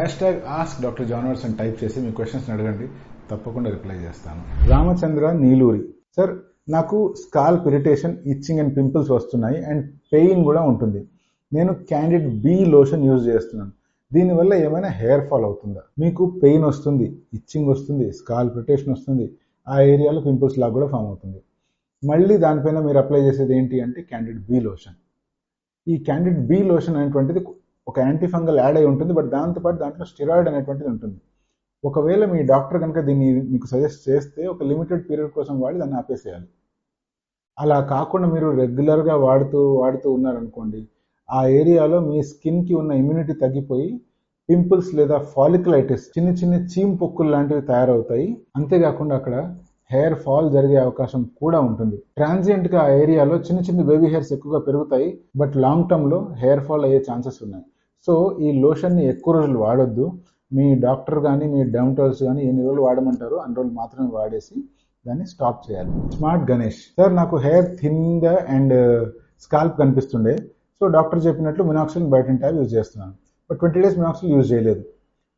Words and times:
Hash 0.00 0.18
tag 0.18 0.38
ask 0.48 0.82
doctor 0.82 1.06
జానవర్స్ 1.08 1.42
అని 1.44 1.54
type 1.54 1.84
చేసి 1.84 1.98
మీ 2.00 2.10
క్వశ్చన్స్ 2.18 2.46
అడగండి. 2.50 2.86
తప్పకుండా 3.30 3.70
రిప్లై 3.70 3.96
చేస్తాను. 3.96 4.68
రామచంద్ర 4.70 5.32
నీలూరి. 5.32 5.82
సార్ 6.16 6.30
నాకు 6.68 7.14
scalp 7.22 7.66
irritation 7.68 8.14
itching 8.26 8.60
and 8.60 8.76
pimples 8.76 9.10
వస్తున్నాయి 9.10 9.58
అండ్ 9.64 9.84
పెయిన్ 10.12 10.40
కూడా 10.44 10.62
ఉంటుంది. 10.70 11.00
నేను 11.52 11.72
క్యాండిడ్ 11.74 12.26
బి 12.42 12.64
లోషన్ 12.64 13.04
యూజ్ 13.04 13.28
చేస్తున్నాను. 13.28 13.72
దీనివల్ల 14.12 14.54
ఏమైనా 14.54 14.88
హెయిర్ 14.88 15.26
ఫాల్ 15.28 15.44
అవుతుందా? 15.44 15.82
మీకు 15.98 16.22
పెయిన్ 16.42 16.64
వస్తుంది 16.64 17.06
ఇచ్చింగ్ 17.34 17.68
వస్తుంది 17.68 18.12
స్కాల్ప్ 18.12 18.56
ఇరిటేషన్ 18.56 18.92
వస్తుంది. 18.92 19.26
ఆ 19.68 19.80
ఏరియాలో 19.92 20.20
పింపుల్స్ 20.20 20.58
లాగా 20.58 20.72
కూడా 20.72 20.86
ఫామ్ 20.86 21.06
అవుతుంది. 21.06 21.40
మళ్ళీ 22.02 22.36
దానిపైన 22.46 22.78
మీరు 22.88 22.98
అప్లై 22.98 23.20
చేసేది 23.20 23.54
ఏంటి 23.58 23.80
అంటే 23.80 24.02
క్యాండిడ్ 24.02 24.40
బి 24.50 24.60
లోషన్ 24.60 24.98
ఈ 25.88 25.96
క్యాండిడ్ 25.96 26.40
బి 26.46 26.58
లోషన్ 26.62 26.96
అనేటువంటిది 26.96 27.40
ఒక 27.90 27.98
యాంటీ 28.06 28.28
ఫంగల్ 28.34 28.60
యాడ్ 28.64 28.78
అయి 28.82 28.88
ఉంటుంది 28.92 29.12
బట్ 29.18 29.28
దాంతోపాటు 29.36 29.78
దాంట్లో 29.84 30.06
స్టిరాయిడ్ 30.12 30.50
అనేటువంటిది 30.52 30.90
ఉంటుంది. 30.94 31.18
ఒకవేళ 31.84 32.22
మీ 32.32 32.40
డాక్టర్ 32.52 32.78
కనుక 32.84 33.00
దీన్ని 33.08 33.28
మీకు 33.52 33.66
సజెస్ట్ 33.72 34.02
చేస్తే 34.08 34.40
ఒక 34.54 34.62
లిమిటెడ్ 34.70 35.04
పీరియడ్ 35.08 35.32
కోసం 35.36 35.54
వాడి 35.64 35.78
దాన్ని 35.82 35.96
ఆపేసేయాలి. 36.00 36.48
అలా 37.58 37.78
కాకుండా 37.94 38.26
మీరు 38.34 38.48
రెగ్యులర్గా 38.60 39.14
వాడుతూ 39.26 39.60
వాడుతూ 39.82 40.08
ఉన్నారనుకోండి 40.18 40.80
ఆ 41.28 41.40
ఏరియాలో 41.58 41.98
మీ 42.10 42.18
స్కిన్కి 42.28 42.74
ఉన్న 42.82 42.92
ఇమ్యూనిటీ 43.00 43.34
తగ్గిపోయి 43.42 43.88
పింపుల్స్ 44.48 44.92
లేదా 44.98 45.16
ఫాలిక్లైటిస్ 45.34 46.04
చిన్న 46.14 46.28
చిన్న 46.38 46.54
చీమ్ 46.72 46.94
పొక్కులు 47.00 47.30
లాంటివి 47.34 47.62
తయారవుతాయి. 47.72 48.28
అంతేకాకుండా 48.58 49.14
అక్కడ 49.20 49.34
హెయిర్ 49.94 50.16
ఫాల్ 50.24 50.48
జరిగే 50.54 50.78
అవకాశం 50.84 51.22
కూడా 51.40 51.58
ఉంటుంది. 51.68 51.96
ట్రాన్సియంట్గా 52.18 52.78
ఆ 52.86 52.90
ఏరియాలో 53.02 53.36
చిన్న 53.46 53.60
చిన్న 53.68 53.80
బేబీ 53.90 54.08
హెయిర్స్ 54.12 54.32
ఎక్కువగా 54.36 54.60
పెరుగుతాయి 54.68 55.08
బట్ 55.40 55.54
లాంగ్ 55.64 55.86
టర్మ్లో 55.90 56.18
హెయిర్ 56.42 56.64
ఫాల్ 56.68 56.84
అయ్యే 56.88 57.00
ఛాన్సెస్ 57.08 57.38
ఉన్నాయి. 57.46 57.64
సో 58.06 58.36
ఈ 58.40 58.60
లోషన్ని 58.60 59.02
ఎక్కువ 59.06 59.38
రోజులు 59.38 59.58
వాడొద్దు. 59.58 60.12
మీ 60.52 60.74
డాక్టర్ 60.74 61.18
కానీ 61.22 61.46
మీ 61.46 61.64
డెమటోల్స్ 61.64 62.22
కానీ 62.22 62.42
ఎన్ని 62.42 62.62
రోజులు 62.64 62.82
వాడమంటారో 62.82 63.36
అన్ని 63.36 63.56
రోజులు 63.56 63.74
మాత్రమే 63.74 64.08
వాడేసి 64.12 64.56
దాన్ని 65.06 65.26
స్టాప్ 65.26 65.60
చేయాలి. 65.66 65.92
స్మార్ట్ 66.16 66.50
గణేష్. 66.50 66.80
సార్ 66.96 67.12
నాకు 67.16 67.36
హెయిర్ 67.36 67.68
థిన్గా 67.80 68.46
అండ్ 68.48 68.74
స్కాల్ప్ 69.40 69.78
కనిపిస్తుండే. 69.78 70.34
సో 70.80 70.86
డాక్టర్ 70.86 71.26
చెప్పినట్లు 71.26 71.64
మినాక్సిల్ 71.64 72.06
బయటన్ 72.06 72.38
ట్యాబ్ 72.38 72.56
యూజ్ 72.56 72.74
చేస్తున్నాను. 72.74 73.14
బట్ 73.50 73.58
ట్వంటీ 73.58 73.80
డేస్ 73.80 73.98
మినాక్సిల్ 73.98 74.32
యూజ్ 74.32 74.52
చేయలేదు. 74.52 74.82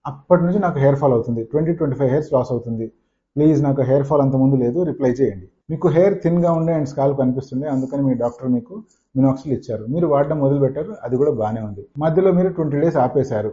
అప్పటి 0.06 0.42
నుంచి 0.42 0.58
నాకు 0.58 0.78
హెయిర్ 0.78 0.96
ఫాల్ 0.96 1.12
అవుతుంది. 1.12 1.44
Twenty 1.44 1.72
twenty 1.72 1.96
five 1.96 2.10
hairs 2.10 2.32
loss 2.32 2.52
అవుతుంది. 2.52 2.92
ప్లీజ్ 3.36 3.58
నాకు 3.66 3.82
హెయిర్ 3.90 4.06
ఫాల్ 4.08 4.22
అంత 4.24 4.36
ముందు 4.42 4.56
లేదు 4.62 4.78
రిప్లై 4.90 5.10
చేయండి. 5.20 5.46
మీకు 5.70 5.86
హెయిర్ 5.96 6.16
థిన్గా 6.22 6.50
ఉండే 6.58 6.72
అండ్ 6.78 6.88
స్కాల్ప్ 6.92 7.18
కనిపిస్తుంది 7.22 7.66
అందుకని 7.74 8.02
మీ 8.08 8.14
డాక్టర్ 8.22 8.48
మీకు 8.56 8.74
మినాక్సిల్ 9.14 9.52
ఇచ్చారు. 9.58 9.84
మీరు 9.94 10.06
వాడడం 10.12 10.38
మొదలుపెట్టారు 10.44 10.92
అది 11.06 11.14
కూడా 11.20 11.32
బాగానే 11.40 11.62
ఉంది. 11.68 11.82
మధ్యలో 12.02 12.30
మీరు 12.38 12.50
ట్వంటీ 12.56 12.78
డేస్ 12.82 12.98
ఆపేశారు 13.04 13.52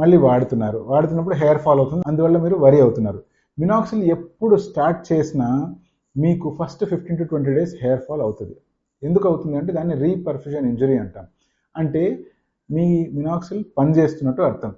మళ్ళీ 0.00 0.18
వాడుతున్నారు. 0.26 0.78
వాడుతున్నప్పుడు 0.92 1.36
హెయిర్ 1.42 1.60
ఫాల్ 1.64 1.80
అవుతుంది 1.82 2.04
అందువల్ల 2.10 2.36
మీరు 2.44 2.56
వరి 2.64 2.78
అవుతున్నారు. 2.84 3.20
మినాక్సిల్ 3.58 4.02
ఎప్పుడు 4.16 4.56
స్టార్ట్ 4.66 5.00
చేసినా 5.12 5.48
మీకు 6.16 6.46
first 6.58 6.82
fifteen 6.92 7.18
to 7.20 7.24
twenty 7.32 7.52
days 7.58 7.74
hair 7.82 8.02
fall 8.06 8.22
అవుతుంది. 8.26 8.54
ఎందుకు 9.02 9.26
అవుతుంది 9.30 9.56
అంటే 9.60 9.72
దాన్ని 9.78 9.94
రీపర్ఫ్యూషన్ 10.06 10.66
ఇంజరీ 10.72 10.96
అంటాం. 11.04 11.26
అంటే 11.74 12.02
మీ 12.70 12.86
మినాక్సిల్ 13.18 13.62
పనిచేస్తున్నట్టు 13.78 14.42
అర్థం. 14.50 14.72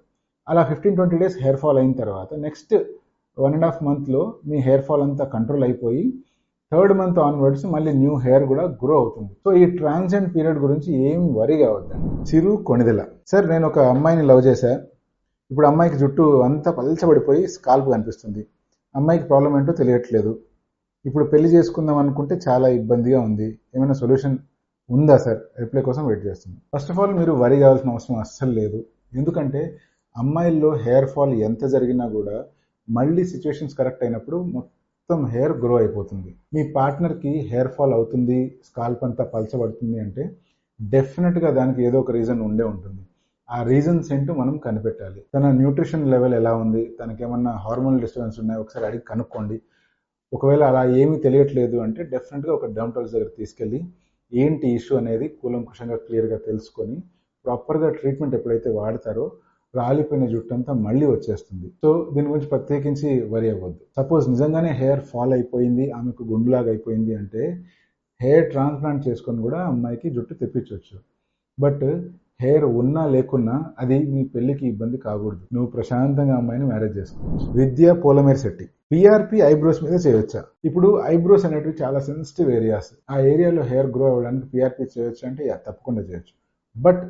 అలా 0.48 0.62
fifteen 0.70 0.96
twenty 0.98 1.16
days 1.22 1.36
hair 1.44 1.58
fall 1.62 1.78
అయిన 1.82 1.94
తర్వాత 2.02 2.30
నెక్స్ట్ 2.46 2.74
వన్ 3.38 3.54
అండ్ 3.54 3.64
హాఫ్ 3.64 3.82
మంత్లో 3.82 4.34
మీ 4.46 4.56
హెయిర్ 4.58 4.82
ఫాల్ 4.82 5.02
అంతా 5.02 5.24
కంట్రోల్ 5.24 5.64
అయిపోయి 5.64 6.04
థర్డ్ 6.72 6.92
మంత్ 6.98 7.18
ఆన్వర్డ్స్ 7.18 7.64
మళ్ళీ 7.66 7.92
న్యూ 7.92 8.14
హెయిర్ 8.16 8.44
కూడా 8.44 8.62
గ్రో 8.82 8.94
అవుతుంది. 8.98 9.32
సో 9.44 9.52
ఈ 9.52 9.64
ట్రాన్సెంట్ 9.77 10.36
పీరియడ్ 10.36 10.58
గురించి 10.58 10.90
ఏం 11.08 11.34
వరి 11.34 11.56
కావద్దండి. 11.56 12.08
చిరు 12.28 12.52
కొణిదెల. 12.68 13.02
సార్ 13.27 13.46
నేను 13.48 13.66
ఒక 13.66 13.78
అమ్మాయిని 13.78 14.22
లవ్ 14.22 14.42
చేశా. 14.46 14.72
ఇప్పుడు 15.50 15.66
అమ్మాయికి 15.66 15.98
జుట్టు 15.98 16.22
అంతా 16.42 16.70
పల్చబడిపోయి 16.70 17.48
స్కాల్ప్ 17.48 17.89
కనిపిస్తుంది. 17.90 18.46
అమ్మాయికి 18.96 19.24
ప్రాబ్లం 19.24 19.58
ఏంటో 19.58 19.72
తెలియట్లేదు. 19.72 20.39
ఇప్పుడు 21.06 21.24
పెళ్ళి 21.24 21.48
చేసుకుందాం 21.48 21.96
అనుకుంటే 21.96 22.40
చాలా 22.48 22.68
ఇబ్బందిగా 22.68 23.20
ఉంది. 23.20 23.58
ఏమైనా 23.77 23.92
సొల్యూషన్ 23.92 24.39
ఉందా 24.90 25.16
సార్? 25.16 25.39
రిప్లై 25.61 25.83
కోసం 25.83 26.06
వెయిట్ 26.06 26.27
చేస్తుంది 26.27 26.56
ఫస్ట్ 26.74 26.90
ఆఫ్ 26.90 26.98
ఆల్ 27.01 27.14
మీరు 27.14 27.33
వరి 27.33 27.58
కావాల్సిన 27.58 27.90
అవసరం 27.90 28.16
అస్సలు 28.18 28.51
లేదు. 28.51 28.84
ఎందుకంటే 29.14 29.77
అమ్మాయిల్లో 30.16 30.70
హెయిర్ 30.77 31.08
ఫాల్ 31.08 31.34
ఎంత 31.34 31.64
జరిగినా 31.64 32.08
కూడా 32.08 32.36
మళ్ళీ 32.89 33.24
సిచ్యువేషన్స్ 33.33 33.77
కరెక్ట్ 33.78 34.02
అయినప్పుడు 34.05 34.39
మొత్తం 34.56 35.20
హెయిర్ 35.34 35.55
గ్రో 35.62 35.74
అయిపోతుంది. 35.77 36.30
మీ 36.55 36.62
పార్ట్నర్కి 36.77 37.33
హెయిర్ 37.50 37.70
ఫాల్ 37.77 37.95
అవుతుంది 37.98 38.39
స్కాల్ప్ 38.68 39.02
అంతా 39.05 39.24
పలచబడుతుంది 39.34 39.98
అంటే 40.05 40.24
డెఫినెట్గా 40.80 41.50
దానికి 41.58 41.80
ఏదో 41.89 41.98
ఒక 42.05 42.11
రీజన్ 42.11 42.40
ఉండే 42.48 42.64
ఉంటుంది. 42.64 43.02
ఆ 43.48 43.58
రీజన్స్ 43.62 44.08
ఏంటో 44.14 44.34
మనం 44.34 44.55
కనిపెట్టాలి. 44.67 45.20
తన 45.34 45.50
న్యూట్రిషన్ 45.61 46.05
లెవెల్ 46.12 46.34
ఎలా 46.40 46.52
ఉంది? 46.55 46.83
తనకి 47.00 47.22
ఏమన్నా 47.27 47.52
హార్మోనల్ 47.64 48.02
డిస్టర్బెన్స్ 48.05 48.39
ఉన్నాయో? 48.42 48.61
ఒకసారి 48.64 48.84
అడిగి 48.89 49.05
కనుక్కోండి. 49.11 49.56
ఒకవేళ 50.33 50.62
అలా 50.70 50.83
ఏమీ 51.01 51.16
తెలియట్లేదు 51.27 51.77
అంటే 51.86 52.02
డెఫినెట్గా 52.12 52.52
ఒక 52.55 52.66
డర్మటాలజిస్ట్ 52.77 53.16
దగ్గర 53.16 53.30
తీసుకెళ్ళి 53.40 53.80
ఏంటి 54.33 54.66
ఇష్యూ 54.78 54.95
అనేది 55.01 55.27
కూలంకుషంగా 55.40 55.96
క్లియర్గా 56.06 56.39
తెలుసుకొని 56.48 56.96
ప్రాపర్గా 57.45 57.89
ట్రీట్మెంట్ 57.98 58.34
ఎప్పుడైతే 58.39 58.70
వాడతారో 58.70 59.27
రాలిపోయిన 59.77 60.27
జుట్టు 60.27 60.55
అంతా 60.55 60.73
మళ్ళీ 60.73 61.07
వచ్చేస్తుంది. 61.07 61.68
సో 61.83 62.11
దీని 62.14 62.29
గురించి 62.29 62.46
ప్రత్యేకించి 62.46 63.08
వరి 63.30 63.51
అవ్వద్దు. 63.51 63.80
సపోజ్ 63.96 64.29
నిజంగానే 64.29 64.73
హెయిర్ 64.83 65.01
ఫాల్ 65.01 65.33
అయిపోయింది 65.33 65.90
ఆమెకు 65.90 66.24
గుండులాగా 66.24 66.68
అయిపోయింది 66.68 67.14
అంటే 67.14 67.64
హెయిర్ 68.20 68.51
ట్రాన్స్ప్లాంట్ 68.51 69.08
చేసుకొని 69.08 69.42
కూడా 69.42 69.58
అమ్మాయికి 69.58 70.11
జుట్టు 70.11 70.34
తెప్పించవచ్చు. 70.34 70.98
బట్ 71.61 71.84
హెయిర్ 72.40 72.64
ఉన్నా 72.64 73.07
లేకున్నా 73.07 73.57
అది 73.79 73.96
మీ 74.13 74.24
పెళ్ళికి 74.24 74.64
ఇబ్బంది 74.67 74.96
కాకూడదు. 74.96 75.45
నువ్వు 75.55 75.70
ప్రశాంతంగా 75.70 76.36
అమ్మాయిని 76.36 76.67
మ్యారేజ్ 76.67 76.98
చేసుకోవచ్చు. 76.98 77.46
విద్య 77.58 77.92
పోలమేర్ 77.92 78.39
శెట్టి. 78.39 78.64
పిఆర్పి 78.92 79.39
ఐబ్రోస్ 79.40 79.84
మీద 79.84 79.96
చేయొచ్చా? 80.07 80.40
ఇప్పుడు 80.64 80.89
ఐబ్రోస్ 81.05 81.45
అనేటివి 81.46 81.74
చాలా 81.83 81.98
సెన్సిటివ్ 81.98 82.51
ఏరియాస్. 82.51 82.90
ఆ 83.11 83.18
ఏరియాలో 83.20 83.63
హెయిర్ 83.63 83.86
గ్రో 83.86 84.07
అవ్వడానికి 84.11 84.46
పిఆర్పి 84.46 84.86
చేయొచ్చు 84.96 85.29
అంటే 85.29 85.61
తప్పకుండా 85.67 86.02
చేయొచ్చు. 86.02 86.34
బట్ 86.77 87.02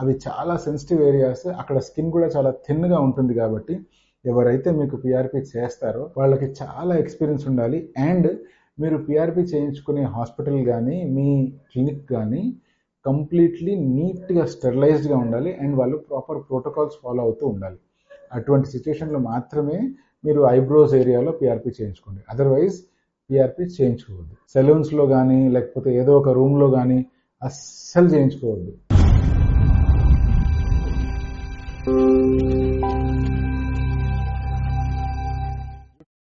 అవి 0.00 0.20
చాలా 0.28 0.56
సెన్సిటివ్ 0.56 1.02
ఏరియాస్ 1.02 1.46
అక్కడ 1.46 1.78
స్కిన్ 1.78 2.10
కూడా 2.10 2.26
చాలా 2.26 2.50
థిన్గా 2.50 2.98
ఉంటుంది 2.98 3.34
కాబట్టి 3.34 3.80
ఎవరైతే 4.24 4.70
మీకు 4.70 4.96
పిఆర్పి 4.96 5.38
చేస్తారో 5.38 6.10
వాళ్ళకి 6.16 6.44
చాలా 6.44 6.96
ఎక్స్పీరియన్స్ 6.96 7.48
ఉండాలి. 7.48 7.92
అండ్ 7.98 8.28
మీరు 8.80 8.96
పిఆర్పి 8.96 9.40
చేయించుకునే 9.40 10.02
హాస్పిటల్ 10.02 10.66
కానీ 10.66 11.04
మీ 11.04 11.52
క్లినిక్ 11.72 12.10
కానీ 12.10 12.56
కంప్లీట్లీ 13.06 13.74
నీట్గా 13.74 14.46
స్టెరిలైజ్డ్గా 14.46 15.16
ఉండాలి. 15.16 15.56
అండ్ 15.56 15.76
వాళ్ళు 15.76 15.96
ప్రాపర్ 15.96 16.40
ప్రోటోకాల్స్ 16.50 16.94
ఫాలో 17.02 17.22
అవుతూ 17.22 17.46
ఉండాలి. 17.46 17.78
అటువంటి 18.32 18.68
సిచ్యువేషన్లో 18.68 19.18
మాత్రమే 19.18 19.78
మీరు 20.24 20.46
ఐబ్రోస్ 20.50 20.94
ఏరియాలో 20.94 21.32
పిఆర్పి 21.32 21.70
చేయించుకోండి. 21.82 22.20
Otherwise 22.30 22.78
PRP 23.30 23.62
చేయించుకోవద్దు. 23.62 24.34
సెలూన్స్లో 24.48 25.06
కానీ 25.06 25.48
లేకపోతే 25.48 25.96
ఏదో 25.96 26.18
ఒక 26.18 26.28
రూమ్లో 26.28 26.70
కానీ 26.70 27.06
అస్సలు 27.42 28.06
చేయించుకోవద్దు. 28.06 28.72